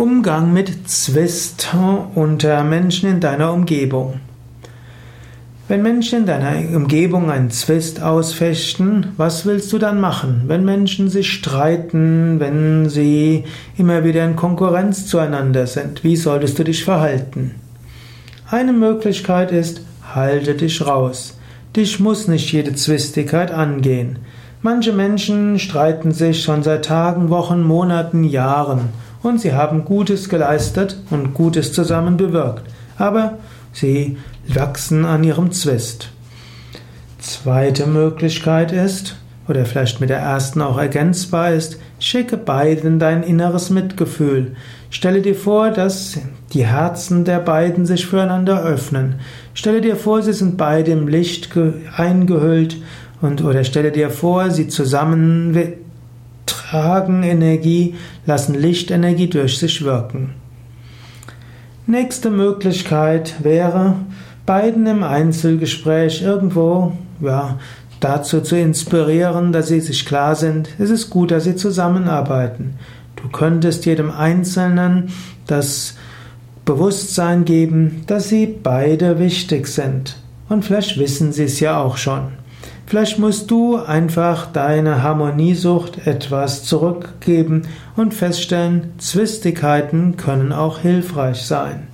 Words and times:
Umgang 0.00 0.54
mit 0.54 0.88
Zwist 0.88 1.68
unter 2.14 2.64
Menschen 2.64 3.10
in 3.10 3.20
deiner 3.20 3.52
Umgebung. 3.52 4.20
Wenn 5.68 5.82
Menschen 5.82 6.20
in 6.20 6.26
deiner 6.26 6.74
Umgebung 6.74 7.30
einen 7.30 7.50
Zwist 7.50 8.02
ausfechten, 8.02 9.12
was 9.18 9.44
willst 9.44 9.70
du 9.74 9.78
dann 9.78 10.00
machen? 10.00 10.44
Wenn 10.46 10.64
Menschen 10.64 11.10
sich 11.10 11.30
streiten, 11.30 12.40
wenn 12.40 12.88
sie 12.88 13.44
immer 13.76 14.02
wieder 14.02 14.24
in 14.24 14.36
Konkurrenz 14.36 15.06
zueinander 15.06 15.66
sind, 15.66 16.02
wie 16.02 16.16
solltest 16.16 16.58
du 16.58 16.64
dich 16.64 16.82
verhalten? 16.82 17.56
Eine 18.50 18.72
Möglichkeit 18.72 19.52
ist, 19.52 19.82
halte 20.14 20.54
dich 20.54 20.80
raus. 20.86 21.38
Dich 21.76 22.00
muss 22.00 22.26
nicht 22.26 22.50
jede 22.50 22.74
Zwistigkeit 22.74 23.50
angehen. 23.50 24.18
Manche 24.62 24.94
Menschen 24.94 25.58
streiten 25.58 26.12
sich 26.12 26.42
schon 26.42 26.62
seit 26.62 26.86
Tagen, 26.86 27.28
Wochen, 27.28 27.62
Monaten, 27.62 28.24
Jahren 28.24 28.88
und 29.22 29.40
sie 29.40 29.52
haben 29.52 29.84
Gutes 29.84 30.28
geleistet 30.28 30.96
und 31.10 31.34
Gutes 31.34 31.72
zusammen 31.72 32.16
bewirkt, 32.16 32.62
aber 32.96 33.38
sie 33.72 34.18
wachsen 34.46 35.04
an 35.04 35.24
ihrem 35.24 35.52
Zwist. 35.52 36.10
Zweite 37.18 37.86
Möglichkeit 37.86 38.72
ist, 38.72 39.16
oder 39.50 39.66
vielleicht 39.66 40.00
mit 40.00 40.10
der 40.10 40.18
ersten 40.18 40.62
auch 40.62 40.78
ergänzbar 40.78 41.52
ist, 41.52 41.78
schicke 41.98 42.36
beiden 42.36 42.98
dein 42.98 43.22
inneres 43.22 43.68
Mitgefühl. 43.68 44.54
Stelle 44.90 45.22
dir 45.22 45.34
vor, 45.34 45.70
dass 45.70 46.18
die 46.52 46.66
Herzen 46.66 47.24
der 47.24 47.40
beiden 47.40 47.84
sich 47.84 48.06
füreinander 48.06 48.62
öffnen. 48.62 49.16
Stelle 49.54 49.80
dir 49.80 49.96
vor, 49.96 50.22
sie 50.22 50.32
sind 50.32 50.56
beide 50.56 50.92
im 50.92 51.08
Licht 51.08 51.50
eingehüllt 51.96 52.76
und 53.20 53.42
oder 53.44 53.64
stelle 53.64 53.92
dir 53.92 54.10
vor, 54.10 54.50
sie 54.50 54.68
zusammen 54.68 55.54
tragen 56.70 57.24
Energie, 57.24 57.96
lassen 58.26 58.54
Lichtenergie 58.54 59.28
durch 59.28 59.58
sich 59.58 59.82
wirken. 59.82 60.34
Nächste 61.86 62.30
Möglichkeit 62.30 63.42
wäre, 63.42 63.96
beiden 64.46 64.86
im 64.86 65.02
Einzelgespräch 65.02 66.22
irgendwo, 66.22 66.92
ja, 67.20 67.58
dazu 67.98 68.40
zu 68.40 68.56
inspirieren, 68.56 69.52
dass 69.52 69.68
sie 69.68 69.80
sich 69.80 70.06
klar 70.06 70.36
sind, 70.36 70.68
es 70.78 70.90
ist 70.90 71.10
gut, 71.10 71.32
dass 71.32 71.44
sie 71.44 71.56
zusammenarbeiten. 71.56 72.74
Du 73.16 73.28
könntest 73.28 73.84
jedem 73.84 74.10
Einzelnen 74.10 75.10
das 75.46 75.96
Bewusstsein 76.64 77.44
geben, 77.44 78.04
dass 78.06 78.28
sie 78.28 78.46
beide 78.46 79.18
wichtig 79.18 79.66
sind. 79.66 80.16
Und 80.48 80.64
vielleicht 80.64 80.98
wissen 80.98 81.32
sie 81.32 81.44
es 81.44 81.58
ja 81.58 81.80
auch 81.80 81.96
schon. 81.96 82.39
Vielleicht 82.90 83.20
musst 83.20 83.52
du 83.52 83.76
einfach 83.76 84.46
deine 84.46 85.00
Harmoniesucht 85.04 86.08
etwas 86.08 86.64
zurückgeben 86.64 87.62
und 87.94 88.14
feststellen, 88.14 88.94
Zwistigkeiten 88.98 90.16
können 90.16 90.52
auch 90.52 90.80
hilfreich 90.80 91.42
sein. 91.42 91.86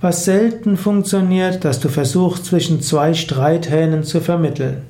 Was 0.00 0.24
selten 0.24 0.76
funktioniert, 0.76 1.64
dass 1.64 1.80
du 1.80 1.88
versuchst, 1.88 2.44
zwischen 2.44 2.80
zwei 2.82 3.14
Streithähnen 3.14 4.04
zu 4.04 4.20
vermitteln. 4.20 4.82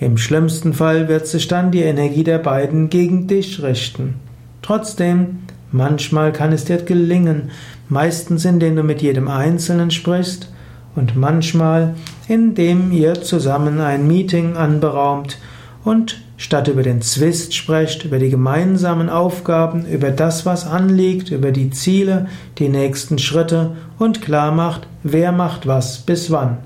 Im 0.00 0.18
schlimmsten 0.18 0.74
Fall 0.74 1.08
wird 1.08 1.26
sich 1.26 1.48
dann 1.48 1.70
die 1.70 1.80
Energie 1.80 2.22
der 2.22 2.38
beiden 2.38 2.90
gegen 2.90 3.26
dich 3.26 3.62
richten. 3.62 4.16
Trotzdem, 4.60 5.38
manchmal 5.72 6.30
kann 6.30 6.52
es 6.52 6.66
dir 6.66 6.76
gelingen, 6.76 7.52
meistens 7.88 8.44
indem 8.44 8.76
du 8.76 8.82
mit 8.82 9.00
jedem 9.00 9.28
Einzelnen 9.28 9.90
sprichst, 9.90 10.52
und 10.94 11.16
manchmal, 11.16 11.94
indem 12.28 12.92
ihr 12.92 13.22
zusammen 13.22 13.80
ein 13.80 14.06
Meeting 14.06 14.56
anberaumt 14.56 15.38
und 15.82 16.22
statt 16.36 16.68
über 16.68 16.82
den 16.82 17.00
Zwist 17.00 17.54
sprecht, 17.54 18.04
über 18.04 18.18
die 18.18 18.30
gemeinsamen 18.30 19.08
Aufgaben, 19.08 19.86
über 19.86 20.10
das, 20.10 20.46
was 20.46 20.66
anliegt, 20.66 21.30
über 21.30 21.50
die 21.50 21.70
Ziele, 21.70 22.26
die 22.58 22.68
nächsten 22.68 23.18
Schritte 23.18 23.72
und 23.98 24.22
klar 24.22 24.52
macht, 24.52 24.86
wer 25.02 25.32
macht 25.32 25.66
was 25.66 25.98
bis 25.98 26.30
wann. 26.30 26.58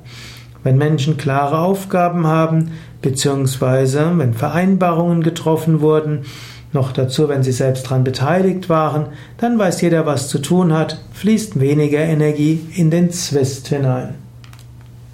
Wenn 0.64 0.76
Menschen 0.76 1.16
klare 1.16 1.58
Aufgaben 1.58 2.26
haben, 2.26 2.72
beziehungsweise 3.00 4.12
wenn 4.16 4.34
Vereinbarungen 4.34 5.22
getroffen 5.22 5.80
wurden, 5.80 6.24
noch 6.72 6.92
dazu, 6.92 7.28
wenn 7.28 7.42
sie 7.42 7.52
selbst 7.52 7.86
daran 7.86 8.04
beteiligt 8.04 8.68
waren, 8.68 9.06
dann 9.38 9.58
weiß 9.58 9.80
jeder, 9.82 10.06
was 10.06 10.28
zu 10.28 10.38
tun 10.38 10.72
hat, 10.72 11.04
fließt 11.12 11.60
weniger 11.60 12.00
Energie 12.00 12.60
in 12.74 12.90
den 12.90 13.10
Zwist 13.10 13.68
hinein. 13.68 14.14